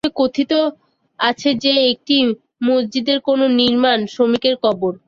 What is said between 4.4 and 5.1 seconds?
কবর।